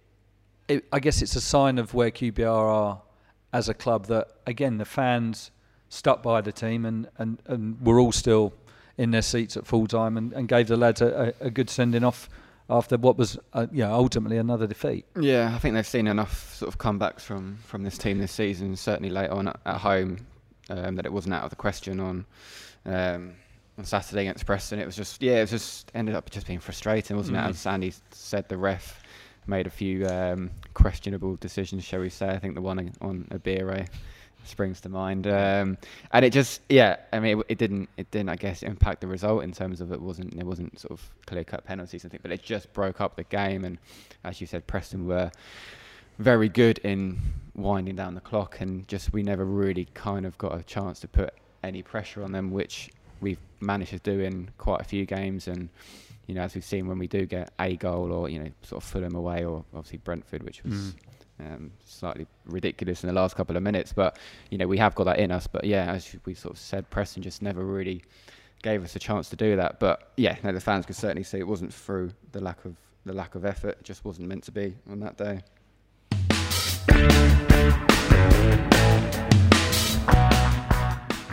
[0.67, 3.01] it, I guess it's a sign of where QPR are
[3.53, 5.51] as a club that again the fans
[5.89, 8.53] stuck by the team and and and were all still
[8.97, 11.69] in their seats at full time and, and gave the lads a, a, a good
[11.69, 12.29] sending off
[12.69, 15.05] after what was uh, you know, ultimately another defeat.
[15.19, 18.75] Yeah, I think they've seen enough sort of comebacks from, from this team this season,
[18.75, 20.25] certainly late on at, at home,
[20.69, 22.25] um, that it wasn't out of the question on
[22.85, 23.33] um,
[23.77, 24.79] on Saturday against Preston.
[24.79, 27.45] It was just yeah, it was just ended up just being frustrating, wasn't Mm.
[27.47, 27.49] it?
[27.49, 29.01] As Sandy said, the ref
[29.47, 32.29] made a few um, questionable decisions, shall we say?
[32.29, 33.87] I think the one on Ebere
[34.43, 35.77] springs to mind, um,
[36.11, 39.07] and it just yeah, I mean, it, it didn't it didn't I guess impact the
[39.07, 42.21] result in terms of it wasn't it wasn't sort of clear cut penalties and things,
[42.21, 43.77] but it just broke up the game, and
[44.23, 45.31] as you said, Preston were
[46.19, 47.19] very good in
[47.55, 51.07] winding down the clock and just we never really kind of got a chance to
[51.07, 52.89] put any pressure on them which
[53.21, 55.47] we've managed to do in quite a few games.
[55.47, 55.69] And
[56.27, 58.83] you know as we've seen when we do get a goal or you know sort
[58.83, 60.93] of Fulham away or obviously Brentford which was Mm.
[61.41, 64.17] Um, slightly ridiculous in the last couple of minutes but
[64.49, 66.89] you know we have got that in us but yeah as we sort of said
[66.89, 68.03] Preston just never really
[68.61, 71.39] gave us a chance to do that but yeah no, the fans could certainly see
[71.39, 72.75] it wasn't through the lack of
[73.05, 75.41] the lack of effort it just wasn't meant to be on that day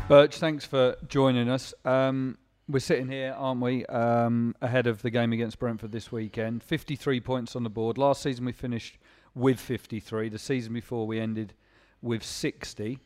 [0.08, 1.74] Birch, thanks for joining us.
[1.84, 6.62] Um, we're sitting here, aren't we, um, ahead of the game against Brentford this weekend.
[6.62, 7.98] 53 points on the board.
[7.98, 8.96] Last season we finished
[9.38, 10.28] with 53.
[10.28, 11.54] The season before we ended
[12.02, 12.98] with 60.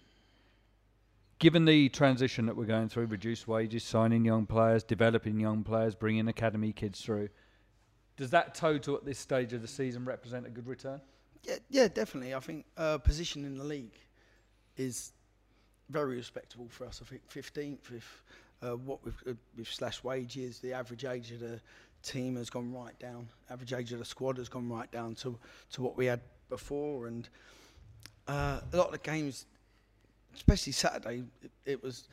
[1.39, 5.95] Given the transition that we're going through, reduced wages, signing young players, developing young players,
[5.95, 7.29] bringing academy kids through,
[8.17, 11.01] does that total at this stage of the season represent a good return?
[11.43, 12.35] Yeah, yeah, definitely.
[12.35, 13.99] I think uh, position in the league
[14.77, 15.13] is
[15.91, 17.03] very respectable for us.
[17.05, 18.23] I think 15th with
[18.63, 21.61] uh, what we've, uh, with slash wages, the average age of the
[22.03, 23.29] team has gone right down.
[23.51, 25.39] Average age of the squad has gone right down to
[25.73, 27.29] to what we had before, and
[28.29, 29.47] uh, a lot of the games,
[30.35, 32.09] especially Saturday, it, it was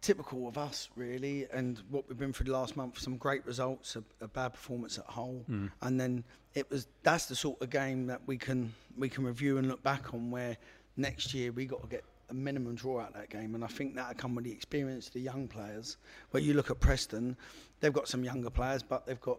[0.00, 2.98] typical of us really, and what we've been through the last month.
[2.98, 5.42] Some great results, a, a bad performance at Hull,
[5.82, 6.24] and then
[6.54, 9.82] it was that's the sort of game that we can we can review and look
[9.82, 10.56] back on where
[10.96, 13.94] next year we got to get a minimum draw out that game and I think
[13.96, 15.96] that'll come with the experience of the young players
[16.30, 17.36] where you look at Preston
[17.80, 19.38] they've got some younger players but they've got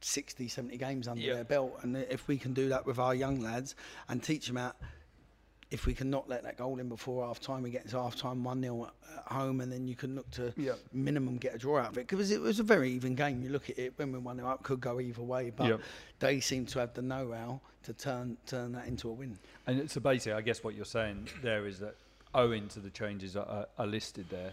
[0.00, 1.34] 60 70 games under Yeah.
[1.34, 3.74] their belt and if we can do that with our young lads
[4.08, 4.76] and teach them out
[5.70, 8.16] if we can not let that goal in before half time we get to half
[8.16, 10.72] time 1-0 at home and then you can look to Yeah.
[10.92, 13.42] minimum get a draw out of it because it was a very even game.
[13.42, 15.80] You look at it when we won it up, could go either way, but Yep.
[16.20, 19.38] they seem to have the know-how to turn turn that into a win.
[19.66, 21.96] And so basically, I guess what you're saying there is that
[22.34, 24.52] owing to the changes that are, are listed there,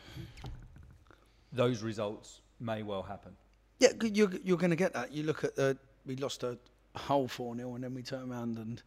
[1.54, 3.36] those results may well happen.
[3.80, 5.12] Yeah, you're you're going to get that.
[5.12, 6.58] You look at the we lost a
[6.96, 8.82] Hull four 0 and then we turn around and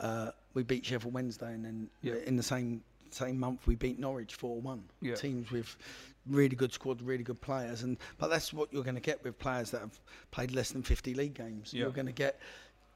[0.00, 2.14] uh, we beat Sheffield Wednesday, and then Yeah.
[2.26, 4.82] in the same same month we beat Norwich four one.
[5.00, 5.14] Yeah.
[5.14, 5.76] Teams with
[6.26, 9.38] really good squad, really good players, and but that's what you're going to get with
[9.38, 10.00] players that have
[10.32, 11.72] played less than 50 league games.
[11.72, 11.82] Yeah.
[11.82, 12.40] You're going to get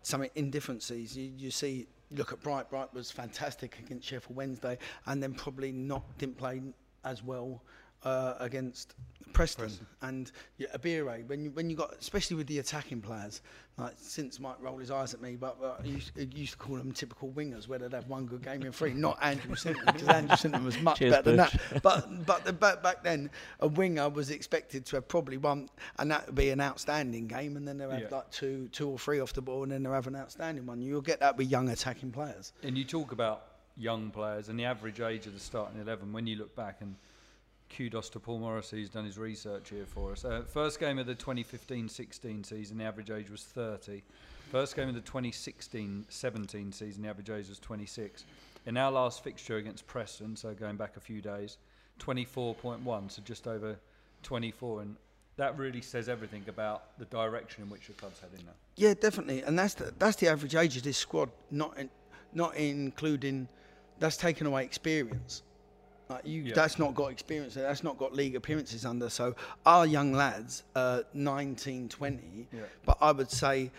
[0.03, 1.17] some indifferences.
[1.17, 2.69] You, you see, you look at Bright.
[2.71, 6.61] Bright was fantastic against Sheffield Wednesday, and then probably not didn't play
[7.05, 7.63] as well
[8.05, 8.95] uh, against
[9.33, 9.65] Preston.
[9.67, 9.87] Preston.
[10.03, 13.43] And yeah, Ebere, when you when you got especially with the attacking players,
[13.79, 16.59] like since Mike rolled his eyes at me, but, but I used, I used to
[16.59, 18.93] call them typical wingers, where they'd have one good game in three.
[18.93, 21.61] Not Andrew Sinton, because Andrew Sinton was much Cheers, better than that.
[21.83, 26.11] But but the, back back then, a winger was expected to have probably one, and
[26.11, 28.09] that would be an outstanding game, and then they'll have Yeah.
[28.11, 30.83] like two two or three off the ball, and then they'll have an outstanding one.
[30.83, 32.53] You'll get that with young attacking players.
[32.65, 33.45] And you talk about
[33.77, 36.97] young players and the average age of the starting 11 when you look back and
[37.77, 40.25] kudos to Paul Morrissey who's done his research here for us.
[40.25, 44.03] Uh, first game of the 2015-16 season the average age was 30.
[44.51, 48.25] First game of the 2016-17 season the average age was 26.
[48.67, 51.59] In our last fixture against Preston, so going back a few days,
[52.01, 53.79] 24.1, so just over
[54.23, 54.97] 24 and
[55.37, 58.53] that really says everything about the direction in which the club's heading now.
[58.77, 61.89] Yeah, definitely, and that's the, that's the average age of this squad, not in,
[62.35, 63.49] not including
[63.99, 65.43] that's taken away experience.
[66.25, 66.55] You, Yeah.
[66.55, 67.55] that's not got experience.
[67.55, 69.09] That's not got league appearances under.
[69.09, 69.35] So
[69.67, 72.61] our young lads, uh, 19, 20, Yeah.
[72.85, 73.71] but I would say,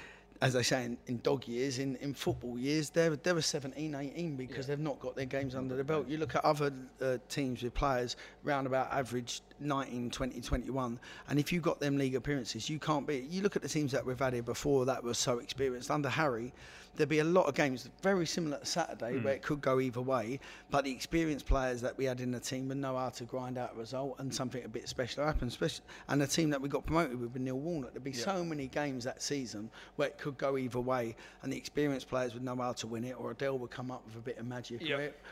[0.41, 3.93] as I say, in, in dog years, in, in football years, they're they were 17,
[3.93, 6.07] 18 because they've not got their games under their belt.
[6.07, 11.39] You look at other uh, teams with players round about average 19, 20, 21, and
[11.39, 13.27] if you got them league appearances, you can't be.
[13.29, 15.91] You look at the teams that we've had here before that were so experienced.
[15.91, 16.53] Under Harry,
[16.95, 19.23] there'd be a lot of games very similar to Saturday hmm.
[19.23, 22.39] where it could go either way, but the experienced players that we had in the
[22.39, 25.57] team would know how to grind out a result and something a bit special happened.
[26.07, 28.67] And the team that we got promoted with, with Neil Warnock, there'd be so many
[28.67, 32.55] games that season where it could go either way, and the experienced players would know
[32.55, 34.81] how to win it, or Adel would come up with a bit of magic.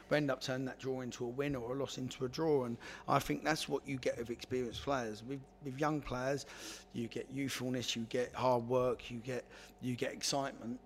[0.10, 2.66] We end up turning that draw into a win or a loss into a draw,
[2.66, 5.24] and I think that's what you get with experienced players.
[5.24, 6.46] With with young players,
[6.94, 9.46] you get youthfulness, you get hard work, you get
[9.82, 10.80] you get excitement.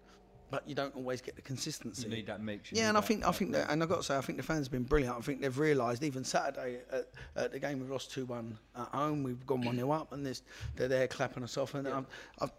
[0.51, 2.03] But you don't always get the consistency.
[2.07, 2.71] You need that mix.
[2.71, 4.43] Yeah, and I think I think that, and I've got to say, I think the
[4.43, 5.17] fans have been brilliant.
[5.17, 8.87] I think they've realised even Saturday at, at the game we lost two one at
[8.89, 10.43] home, we've gone one 0 up, and this,
[10.75, 12.07] they're there clapping us off, and I'm- um,
[12.39, 12.51] I've,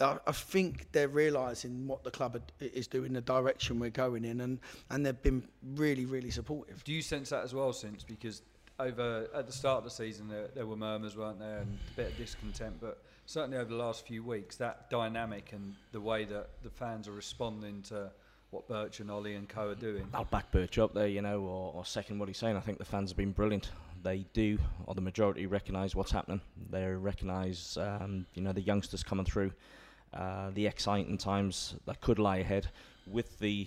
[0.00, 4.40] I, I think they're realising what the club is doing, the direction we're going in,
[4.40, 4.58] and
[4.90, 6.82] and they've been really really supportive.
[6.82, 8.42] Do you sense that as well, since because
[8.78, 11.96] over at the start of the season there, there were murmurs, weren't there, and a
[11.96, 16.24] bit of discontent, but certainly over the last few weeks, that dynamic and the way
[16.24, 18.10] that the fans are responding to
[18.50, 20.06] what Birch and Ollie and Co are doing.
[20.14, 22.56] I'll back Birch up there, you know, or, or second what he's saying.
[22.56, 23.70] I think the fans have been brilliant.
[24.02, 26.40] They do, or the majority, recognise what's happening.
[26.70, 29.52] They recognise, um, you know, the youngsters coming through,
[30.14, 32.68] uh, the exciting times that could lie ahead
[33.06, 33.66] with the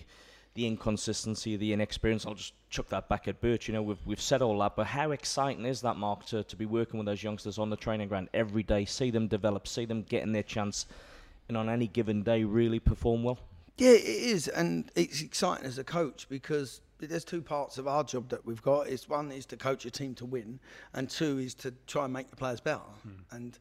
[0.54, 2.26] the inconsistency, the inexperience.
[2.26, 3.68] I'll just chuck that back at Birch.
[3.68, 6.56] You know, we've we've said all that, but how exciting is that, Mark, to, to
[6.56, 9.86] be working with those youngsters on the training ground every day, see them develop, see
[9.86, 10.86] them getting their chance,
[11.48, 13.40] and on any given day really perform well.
[13.78, 18.04] Yeah, it is, and it's exciting as a coach because there's two parts of our
[18.04, 18.88] job that we've got.
[18.88, 20.60] Is one is to coach a team to win,
[20.94, 22.80] and two is to try and make the players better.
[23.04, 23.36] Hmm.
[23.36, 23.58] And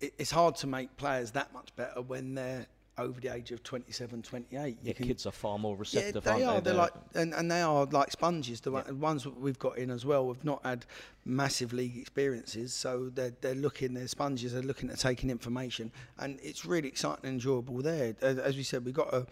[0.00, 2.66] it's hard to make players that much better when they're
[2.98, 4.68] over the age of 27, 28.
[4.68, 6.60] You Yeah, can- kids are far more receptive, yeah, they aren't are.
[6.60, 6.70] they?
[6.70, 8.60] They're like, and, and they are like sponges.
[8.60, 10.86] The one- ones that we've got in as well we've not had
[11.24, 13.94] massive league experiences, so they're they're looking.
[13.94, 14.52] They're sponges.
[14.54, 18.14] They're looking at taking information, and it's really exciting and enjoyable there.
[18.22, 19.26] As we said, we've got a,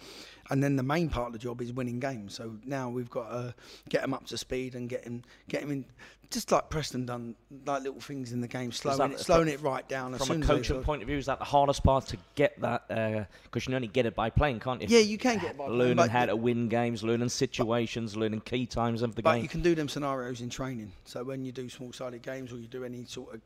[0.51, 2.35] and then the main part of the job is winning games.
[2.35, 3.55] So now we've got to
[3.89, 5.85] get them up to speed and get them get 'em in.
[6.31, 9.87] Just like Preston done, like little things in the game, slowing it, slowing it right
[9.89, 10.15] down.
[10.15, 12.91] as From a coaching point of view, is that the hardest part to get that?
[12.91, 14.89] Uh, because you can only get it by playing, can't you?
[14.89, 18.41] Yeah, you can get by playing, learning but how to win games, learning situations, learning
[18.41, 19.43] key times of the But game.
[19.43, 20.91] you can do them scenarios in training.
[21.05, 23.41] So when you do small-sided games or you do any sort of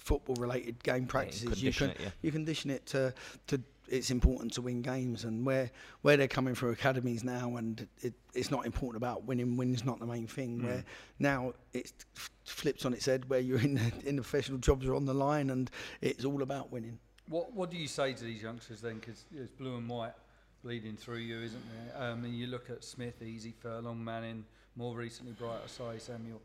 [0.00, 2.10] football-related game practices, you condition can it, yeah.
[2.22, 3.14] you condition it to
[3.46, 3.60] to.
[3.88, 5.70] It's important to win games, and where
[6.02, 9.56] where they're coming through academies now, and it, it's not important about winning.
[9.56, 10.64] Winning's not the main thing.
[10.64, 10.84] Where
[11.18, 14.86] now it's f- flips on its head, where you're in the, in the professional jobs
[14.86, 15.70] are on the line, and
[16.00, 16.98] it's all about winning.
[17.28, 18.98] What What do you say to these youngsters then?
[18.98, 20.14] Because there's blue and white
[20.62, 22.02] bleeding through you, isn't there?
[22.02, 24.44] Um, and you look at Smith, Eze, Furlong, Manning,
[24.74, 26.40] more recently Bright Osayi, Samuel.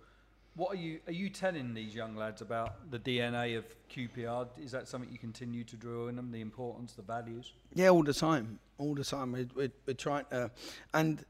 [0.55, 4.47] What are you are you telling these young lads about the DNA of QPR?
[4.61, 6.31] Is that something you continue to draw in them?
[6.31, 7.53] The importance, the values.
[7.73, 9.31] Yeah, all the time, all the time.
[9.31, 10.49] We're, we're, we're trying to, uh,
[10.93, 11.23] and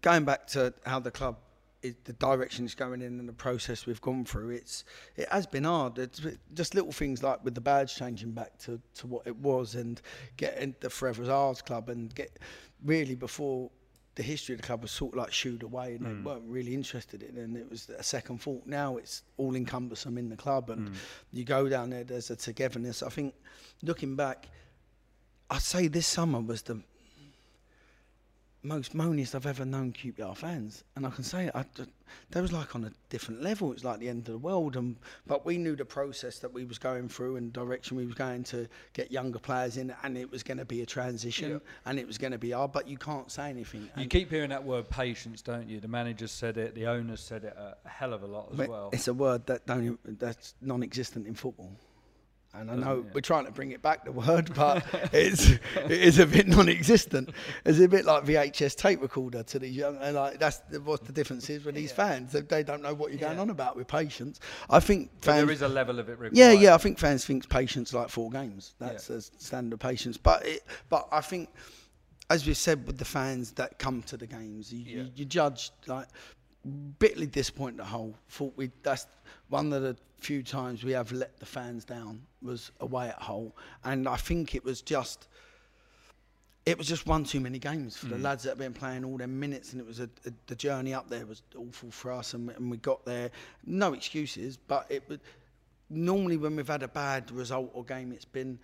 [0.00, 1.38] going back to how the club,
[1.82, 4.50] is, the direction it's going in, and the process we've gone through.
[4.50, 4.84] It's
[5.16, 5.98] it has been hard.
[5.98, 6.20] It's
[6.54, 10.00] just little things like with the badge changing back to, to what it was, and
[10.36, 12.38] getting the Forever's Ours club, and get
[12.84, 13.70] really before.
[14.14, 16.24] The history of the club was sort of like shooed away, and they hmm.
[16.24, 18.66] weren't really interested in, it, and it was a second thought.
[18.66, 20.94] Now it's all encompassing in the club, and hmm.
[21.32, 22.04] you go down there.
[22.04, 23.02] There's a togetherness.
[23.02, 23.34] I think,
[23.82, 24.48] looking back,
[25.50, 26.82] I'd say this summer was the
[28.62, 31.52] most moaniest I've ever known QPR fans, and I can say it.
[31.54, 31.64] I,
[32.30, 33.72] they was like on a different level.
[33.72, 34.96] It's like the end of the world, and
[35.26, 38.44] but we knew the process that we was going through and direction we was going
[38.44, 41.58] to get younger players in, and it was going to be a transition, Yeah.
[41.86, 42.72] and it was going to be hard.
[42.72, 43.88] But you can't say anything.
[43.96, 45.80] You keep hearing that word patience, don't you?
[45.80, 48.90] The manager said it, the owners said it a hell of a lot as well.
[48.92, 51.72] It's a word that don't that's non-existent in football.
[52.54, 53.14] And I know it?
[53.14, 55.60] we're trying to bring it back the word, but it's it
[55.90, 57.30] is a bit non-existent.
[57.64, 59.96] It's a bit like VHS tape recorder to these young.
[59.98, 62.32] And like that's the, what the difference is with these fans.
[62.32, 63.40] They, they don't know what you're going Yeah.
[63.42, 64.38] on about with patience.
[64.68, 65.46] I think fans.
[65.46, 66.36] there is a level of it required.
[66.36, 66.74] Yeah, yeah.
[66.74, 68.74] I think fans think patience like four games.
[68.78, 70.18] That's the standard patience.
[70.18, 71.48] But it, but I think,
[72.28, 75.02] as we said with the fans that come to the games, you, Yeah.
[75.04, 76.06] you, you judge like
[76.98, 78.14] bitterly disappointed at Hull.
[78.28, 79.06] Thought we that's
[79.48, 83.54] one of the few times we have let the fans down was away at Hull,
[83.84, 85.28] and I think it was just.
[86.64, 88.22] It was just one too many games for the mm.
[88.22, 90.94] lads that have been playing all their minutes, and it was a, a, the journey
[90.94, 93.32] up there was awful for us, and, and we got there.
[93.66, 95.18] No excuses, but it would
[95.90, 98.60] normally when we've had a bad result or game, it's been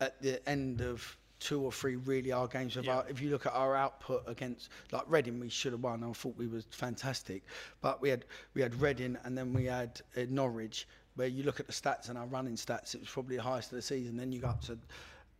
[0.00, 2.76] at the end of two or three really hard games.
[2.76, 2.98] Of Yeah.
[2.98, 6.04] our, if you look at our output against like Reading, we should have won.
[6.04, 7.42] I thought we was fantastic,
[7.80, 8.24] but we had
[8.54, 10.86] we had Reading and then we had uh, Norwich.
[11.14, 13.70] Where you look at the stats and our running stats, it was probably the highest
[13.70, 14.16] of the season.
[14.16, 14.78] Then you go up to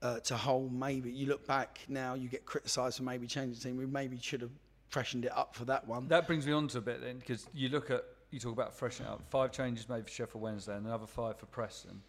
[0.03, 3.61] uh, to Hull, maybe you look back now, you get criticised for maybe changing the
[3.61, 3.77] team.
[3.79, 4.51] We maybe should have
[4.89, 6.09] freshened it up for that one.
[6.09, 8.75] That brings me on to a bit then, because you look at, you talk about
[8.75, 9.23] freshening up.
[9.31, 12.03] Five changes made for Sheffield Wednesday and another five for Preston.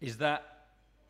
[0.00, 0.53] Is that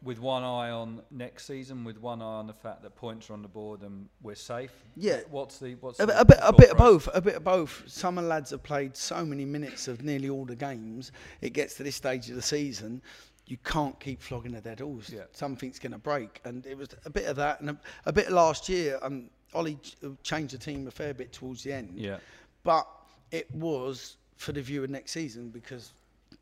[0.05, 3.33] with one eye on next season, with one eye on the fact that points are
[3.33, 4.73] on the board and we're safe.
[4.97, 5.21] Yeah.
[5.31, 7.09] What's the what's A, the bit- a bit, a bit of both.
[7.15, 7.83] A bit of both.
[7.87, 11.11] Some of lads have played so many minutes of nearly all the games.
[11.41, 13.01] It gets to this stage of the season,
[13.47, 15.11] you can't keep flogging a dead horse.
[15.11, 15.23] Yeah.
[15.33, 18.31] Something's going to break, and it was a bit of that, and a, a bit
[18.31, 18.99] last year.
[19.03, 19.79] Um, Ollie
[20.23, 21.93] changed the team a fair bit towards the end.
[21.95, 22.17] Yeah.
[22.65, 22.87] but
[23.31, 25.93] it was for the view of next season because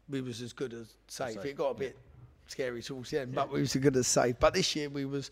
[0.08, 1.34] we was as good as safe.
[1.34, 1.96] Safe, It got a bit
[2.52, 4.36] scary towards the end, but we was as good as safe.
[4.38, 5.30] But this year we was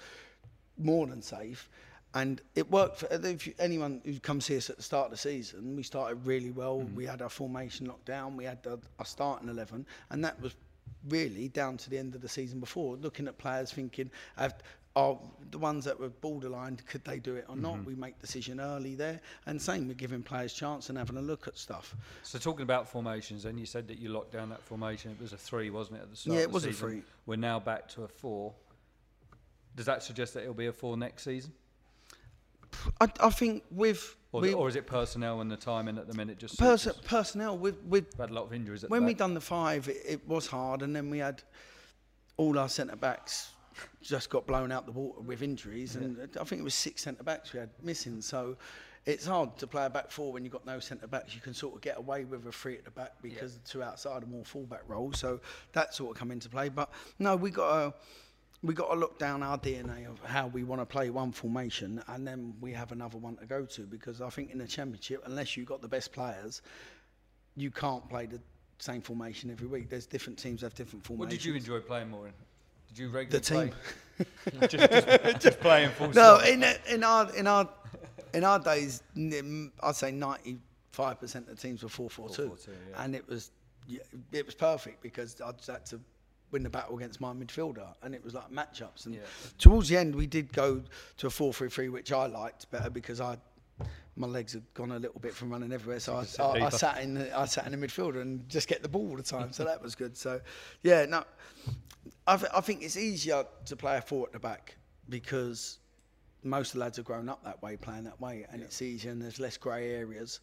[0.77, 1.69] more than safe,
[2.15, 5.11] and it worked for if you, anyone who comes see us at the start of
[5.13, 5.77] the season.
[5.77, 6.79] We started really well.
[6.79, 6.97] Mm-hmm.
[6.97, 8.37] We had our formation locked down.
[8.37, 10.55] We had our starting eleven, and that was
[11.09, 12.97] really down to the end of the season before.
[12.97, 14.55] Looking at players, thinking, have,
[15.01, 15.19] are
[15.51, 17.77] the ones that were borderline, could they do it or not?
[17.77, 17.85] Mm-hmm.
[17.85, 21.49] We make decision early there, and same we're giving players chance and having a look
[21.49, 21.97] at stuff.
[22.23, 25.11] So talking about formations, then you said that you locked down that formation.
[25.11, 26.37] It was a three, wasn't it, at the start?
[26.37, 27.03] Yeah, it was a three.
[27.27, 28.53] We're now back to a four.
[29.77, 31.53] Does that suggest that it'll be a four next season,
[33.01, 36.15] I, I think with or, we, or is it personnel and the timing at the
[36.15, 36.59] minute just?
[36.59, 37.05] pers- suits us?
[37.05, 38.85] personnel with with We've had a lot of injuries.
[38.85, 41.43] At when we done the five, it, it was hard, and then we had
[42.37, 43.51] all our centre backs
[44.03, 47.23] just got blown out the water with injuries, and I think it was six centre
[47.23, 48.21] backs we had missing.
[48.21, 48.57] So
[49.07, 51.35] it's hard to play a back four when you've got no centre backs.
[51.35, 53.83] You can sort of get away with a three at the back because the two
[53.83, 55.19] outside are more fullback roles.
[55.19, 55.41] So
[55.73, 56.69] that sort of come into play.
[56.69, 57.95] But no, we got to
[58.63, 62.03] we got to look down our DNA of how we want to play one formation,
[62.09, 63.83] and then we have another one to go to.
[63.83, 66.61] Because I think in the championship, unless you have got the best players,
[67.57, 68.41] you can't play the
[68.79, 69.89] same formation every week.
[69.89, 71.43] There's different teams have different What formations.
[71.43, 72.35] did you enjoy playing more in?
[72.91, 73.71] Did you regularly The team.
[73.71, 74.67] play?
[74.69, 76.47] just, just, just playing full No, stop.
[76.47, 77.69] in in our in our
[78.35, 80.59] in our days, I'd say ninety
[80.93, 83.03] five percent of the teams were four four two, 4-4-2, yeah.
[83.05, 83.51] and it was
[84.33, 86.01] it was perfect because I just had to
[86.51, 89.07] win the battle against my midfielder, and it was like matchups.
[89.07, 89.21] And Yeah.
[89.59, 90.83] towards the end, we did go
[91.19, 93.39] to a four three three, which I liked better because I.
[94.17, 97.01] My legs had gone a little bit from running everywhere, so I, I, I sat
[97.01, 99.51] in the, I sat in the midfielder and just get the ball all the time.
[99.53, 100.15] So that was good.
[100.15, 100.41] So,
[100.83, 101.25] yeah, no,
[102.27, 104.77] I, th- I think it's easier to play a four at the back
[105.09, 105.79] because
[106.43, 109.11] most of the lads have grown up that way, playing that way, and it's easier
[109.11, 110.41] and there's less grey areas.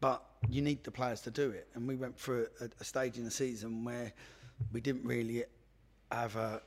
[0.00, 3.18] But you need the players to do it, and we went through a, a stage
[3.18, 4.12] in the season where
[4.72, 5.44] we didn't really
[6.10, 6.62] have a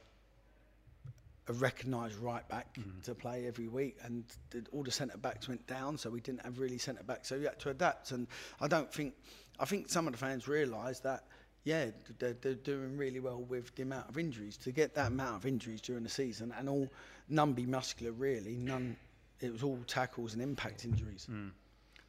[1.50, 3.02] a recognised right back mm-hmm.
[3.02, 6.42] to play every week, and the, all the centre backs went down, so we didn't
[6.46, 7.30] have really centre backs.
[7.30, 8.28] So we had to adapt, and
[8.62, 9.14] I don't think
[9.60, 11.26] I think some of the fans realised that.
[11.64, 11.88] Yeah,
[12.20, 14.58] they're, they're doing really well with the amount of injuries.
[14.58, 16.90] To get that amount of injuries during the season, and all
[17.30, 18.98] none be muscular really, none.
[19.40, 21.28] It was all tackles and impact injuries.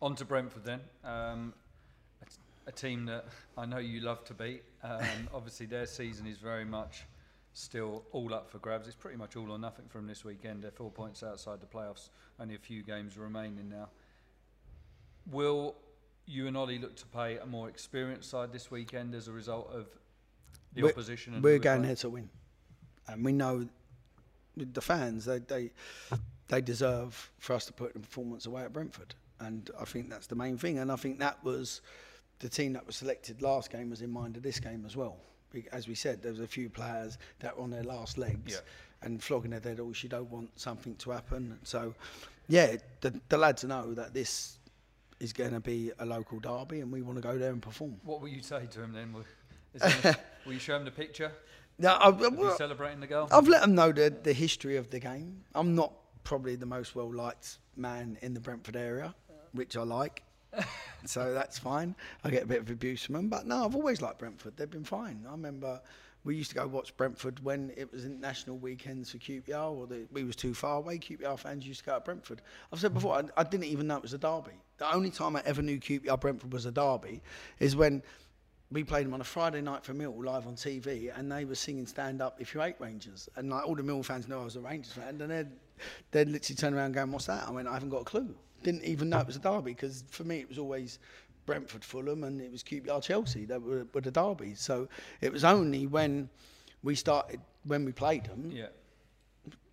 [0.03, 0.81] On to Brentford then.
[1.05, 1.55] Um,
[2.23, 3.27] a, a team that
[3.59, 4.63] I know you love to beat.
[4.83, 5.01] Um,
[5.35, 7.05] obviously, their season is very much
[7.53, 8.87] still all up for grabs.
[8.87, 10.63] It's pretty much all or nothing from this weekend.
[10.63, 12.11] They're four points outside the playoffs.
[12.41, 13.89] Only a few games remaining now.
[15.31, 15.77] Will
[16.27, 19.71] you and Ollie look to play a more experienced side this weekend as a result
[19.73, 19.87] of
[20.75, 21.35] the We're- opposition?
[21.35, 21.85] And We're going playing?
[21.85, 22.31] here to win,
[23.09, 23.69] and we know
[24.57, 25.71] the fans they they
[26.49, 30.27] they deserve for us to put the performance away at Brentford, and I think that's
[30.27, 30.79] the main thing.
[30.79, 31.81] And I think that was
[32.41, 35.17] the team that was selected last game was in mind of this game as well.
[35.73, 38.59] As we said, there was a few players that were on their last legs Yeah.
[39.03, 40.03] and flogging their dead horse.
[40.03, 41.57] You don't want something to happen.
[41.63, 41.95] So,
[42.49, 44.59] yeah, the, the lads know that this
[45.25, 47.97] is going to be a local derby, and we want to go there and perform.
[48.05, 49.13] What will you say to him then?
[49.13, 49.25] Will,
[49.73, 51.33] there, will you show him the picture?
[51.79, 53.27] Now, I, well, celebrating the goal?
[53.33, 55.43] I've let them know the, the history of the game.
[55.55, 59.15] I'm not probably the most well liked man in the Brentford area,
[59.53, 60.23] which I like.
[61.05, 61.97] so that's fine.
[62.23, 63.29] I get a bit of abuse from them.
[63.29, 64.57] But no, I've always liked Brentford.
[64.57, 65.25] They've been fine.
[65.27, 65.81] I remember
[66.23, 70.07] we used to go watch Brentford when it was international weekends for QPR or the,
[70.13, 70.99] we was too far away.
[70.99, 72.41] QPR fans used to go to Brentford.
[72.73, 74.53] I've said before, I, I didn't even know it was a derby.
[74.79, 77.23] The only time I ever knew QPR uh, Brentford was a derby
[77.61, 78.03] is when
[78.71, 81.55] we played them on a Friday night for Mill live on TV, and they were
[81.55, 84.45] singing "Stand Up If You Hate Rangers," and like all the Mill fans know I
[84.45, 85.47] was a Rangers fan, and they'd
[86.11, 88.35] they'd literally turn around going, "What's that?" I went, "I haven't got a clue."
[88.65, 90.99] Didn't even know it was a derby because for me it was always
[91.47, 94.61] Brentford, Fulham, and it was QPR, uh, Chelsea that were, were the derbies.
[94.61, 94.89] So
[95.21, 96.29] it was only when
[96.83, 98.69] we started when we played them Yeah.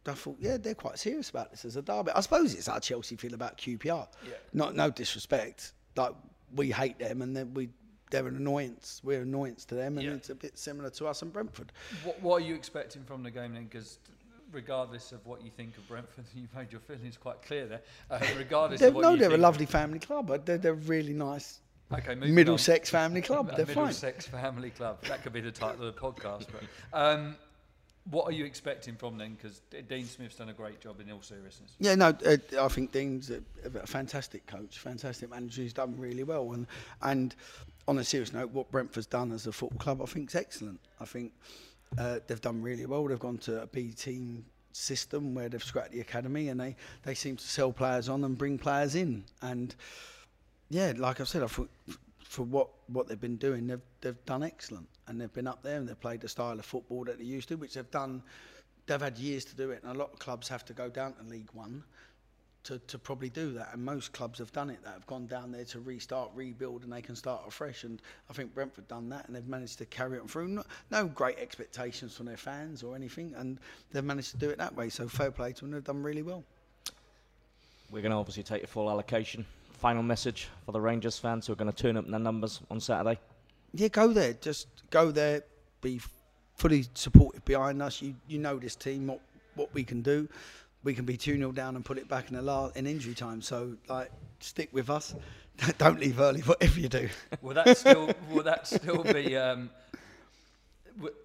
[0.07, 2.11] I thought, yeah, they're quite serious about this as a derby.
[2.15, 4.07] I suppose it's how Chelsea feel about QPR.
[4.25, 4.33] Yeah.
[4.53, 5.73] Not no disrespect.
[5.95, 6.13] Like
[6.55, 7.69] we hate them and then we
[8.09, 8.99] they're an annoyance.
[9.03, 10.13] We're an annoyance to them and Yeah.
[10.13, 11.71] it's a bit similar to us and Brentford.
[12.03, 13.65] What, what are you expecting from the game then?
[13.65, 13.99] Because
[14.51, 17.81] regardless of what you think of Brentford, you've made your feelings quite clear there.
[18.09, 20.27] Uh, regardless They're, of what no, you they're a lovely family club.
[20.27, 21.59] but They're, they're a really nice
[21.93, 22.99] Okay, Middlesex on.
[23.01, 23.53] family club.
[23.57, 23.75] They're fine.
[23.75, 25.03] Middlesex family club.
[25.09, 26.45] That could be the title of the podcast.
[26.49, 26.63] But
[26.97, 27.35] um,
[28.09, 29.37] what are you expecting from them?
[29.39, 31.75] Because Dean Smith's done a great job in all seriousness.
[31.79, 35.61] Yeah, no, uh, I think Dean's a, a fantastic coach, fantastic manager.
[35.61, 36.65] He's done really well, and
[37.03, 37.35] and
[37.87, 40.79] on a serious note, what Brentford's done as a football club, I think, is excellent.
[40.99, 41.31] I think
[41.97, 43.07] uh, they've done really well.
[43.07, 47.13] They've gone to a B team system where they've scrapped the academy, and they they
[47.13, 49.75] seem to sell players on and bring players in, and
[50.69, 51.69] yeah, like I said, I thought
[52.31, 55.75] for what, what they've been doing, they've they've done excellent, and they've been up there
[55.75, 58.23] and they've played the style of football that they used to, which they've done.
[58.87, 61.13] They've had years to do it, and a lot of clubs have to go down
[61.15, 61.83] to League One
[62.63, 63.71] to, to probably do that.
[63.73, 64.81] And most clubs have done it.
[64.85, 67.83] That have gone down there to restart, rebuild, and they can start afresh.
[67.83, 70.47] And I think Brentford done that, and they've managed to carry it through.
[70.47, 73.59] No, no great expectations from their fans or anything, and
[73.91, 74.87] they've managed to do it that way.
[74.87, 75.71] So fair play to them.
[75.71, 76.45] They've done really well.
[77.89, 79.45] We're going to obviously take a full allocation
[79.81, 82.61] final message for the Rangers fans who are going to turn up in their numbers
[82.69, 83.19] on Saturday?
[83.73, 84.33] Yeah, go there.
[84.33, 85.43] Just go there.
[85.81, 85.99] Be
[86.55, 87.99] fully supportive behind us.
[88.01, 89.21] You you know this team what
[89.55, 90.29] what we can do.
[90.83, 93.15] We can be two 0 down and put it back in the last in injury
[93.15, 93.41] time.
[93.41, 95.15] So like stick with us.
[95.77, 97.09] Don't leave early, whatever you do.
[97.41, 99.35] Will that still will that still be?
[99.35, 99.69] Um,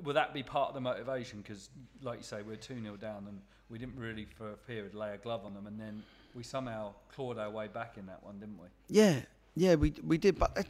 [0.02, 1.40] will that be part of the motivation?
[1.42, 1.68] Because,
[2.02, 5.14] like you say, we're 2 0 down and we didn't really, for a period, lay
[5.14, 5.66] a glove on them.
[5.66, 6.02] And then
[6.36, 8.68] we somehow clawed our way back in that one, didn't we?
[8.88, 9.20] Yeah,
[9.54, 10.38] yeah, we we did.
[10.38, 10.66] But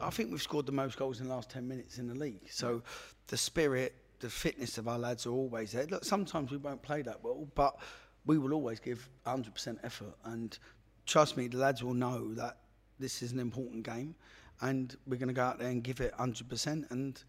[0.00, 2.48] I think we've scored the most goals in the last ten minutes in the league.
[2.48, 2.82] So
[3.26, 5.86] the spirit, the fitness of our lads are always there.
[5.86, 7.76] Look, sometimes we won't play that well, but
[8.24, 10.14] we will always give 100% effort.
[10.24, 10.58] And
[11.04, 12.56] trust me, the lads will know that
[12.98, 14.14] this is an important game,
[14.62, 17.22] and we're going to go out there and give it 100% and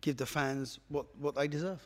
[0.00, 1.84] give the fans what what they deserve.